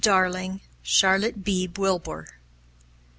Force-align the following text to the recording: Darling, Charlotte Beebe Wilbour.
Darling, 0.03 0.61
Charlotte 0.81 1.43
Beebe 1.43 1.77
Wilbour. 1.79 2.27